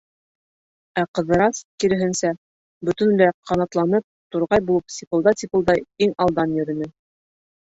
[1.01, 2.31] Ә Ҡыҙырас, киреһенсә,
[2.89, 6.91] бөтөнләй ҡанатланып, турғай булып сипылдай-сипылдай иң алдан йөрөнө.